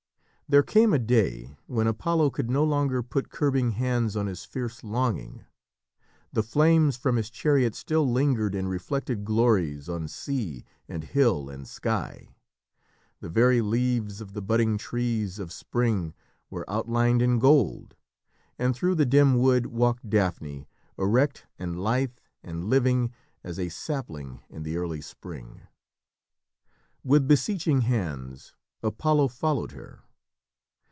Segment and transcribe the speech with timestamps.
[0.51, 4.83] There came a day when Apollo could no longer put curbing hands on his fierce
[4.83, 5.45] longing.
[6.33, 11.65] The flames from his chariot still lingered in reflected glories on sea and hill and
[11.65, 12.35] sky.
[13.21, 16.13] The very leaves of the budding trees of spring
[16.49, 17.95] were outlined in gold.
[18.59, 20.67] And through the dim wood walked Daphne,
[20.99, 25.61] erect and lithe and living as a sapling in the early spring.
[27.05, 30.01] With beseeching hands, Apollo followed her.